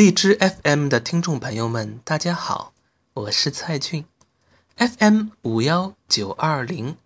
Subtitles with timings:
[0.00, 2.72] 荔枝 FM 的听众朋友们，大家好，
[3.12, 4.06] 我是蔡俊
[4.78, 6.96] ，FM 五幺九二零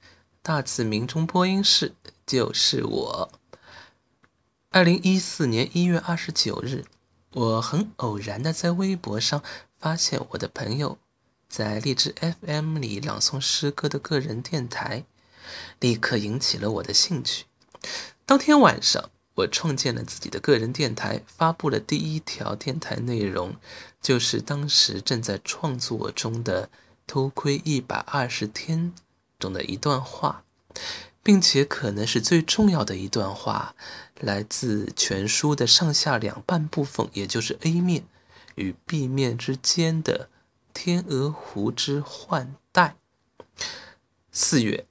[0.43, 3.33] 大字明中播音室就是我。
[4.71, 6.85] 二零一四年一月二十九日，
[7.33, 9.43] 我很偶然的在微博上
[9.77, 10.97] 发现我的朋友
[11.49, 12.15] 在荔枝
[12.47, 15.05] FM 里朗诵诗歌的个人电台，
[15.81, 17.47] 立刻引起了我的兴趣。
[18.25, 19.11] 当天晚上。
[19.37, 23.57] 我创建了自己的个人电台，发布了第一条电台内容，
[24.01, 26.67] 就是当时正在创作中的
[27.07, 28.93] 《偷窥一百二十天》
[29.39, 30.45] 中的一段话，
[31.23, 33.75] 并且可能是最重要的一段话，
[34.21, 38.05] 来自全书的上下两半部分，也就是 A 面
[38.55, 40.29] 与 B 面之间的
[40.73, 42.95] 《天鹅湖之幻带》。
[44.31, 44.87] 四月。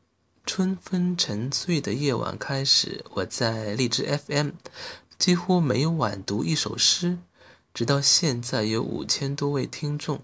[0.46, 4.52] 春风沉醉的夜晚开始，我在荔枝 FM
[5.18, 7.18] 几乎每晚读一首诗，
[7.74, 10.22] 直到现在有五千多位听众。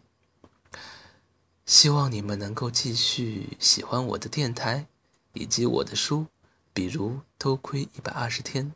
[1.65, 4.87] 希望你们能够继续喜欢我的电台
[5.33, 6.27] 以及我的书，
[6.73, 8.73] 比如《偷窥一百二十天》。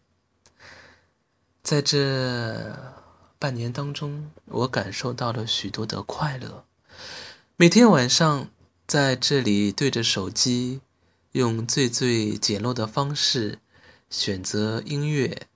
[1.62, 2.96] 在这
[3.38, 6.66] 半年当中，我感受到了许多的快乐。
[7.58, 8.50] 每天晚上
[8.88, 10.80] 在这里对着手机。
[11.34, 13.58] 用最最简陋的方式
[14.08, 15.48] 选择音乐，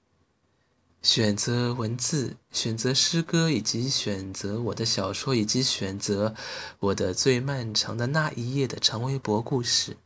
[1.03, 6.33] 选择文字，选择诗歌，以及选择我的小说，以及选择
[6.79, 9.97] 我的最漫长的那一页的长微博故事，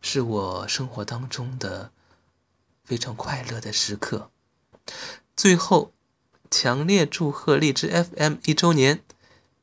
[0.00, 1.92] 是我生活当中的
[2.82, 4.32] 非常快乐的时刻。
[5.36, 5.92] 最后，
[6.50, 9.04] 强烈祝贺荔枝 FM 一周年！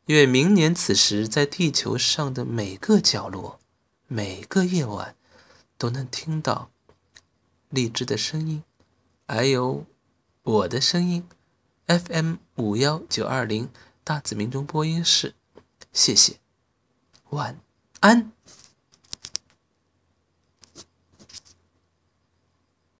[0.08, 3.60] 愿明年此时，在地球上的每个角落、
[4.08, 5.16] 每个夜晚，
[5.78, 6.70] 都能听到
[7.70, 8.64] 荔枝的声音，
[9.28, 9.86] 还有
[10.44, 11.28] 我的声音。
[11.88, 13.70] FM 五幺九二零
[14.06, 15.36] 大子民中播音室，
[15.92, 16.38] 谢谢，
[17.32, 17.60] 晚
[18.00, 18.32] 安。